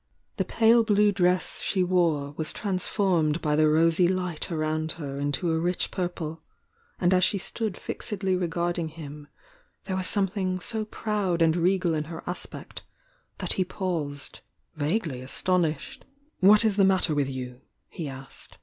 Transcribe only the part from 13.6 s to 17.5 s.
paused, vaguely as tonished. "What is the matter with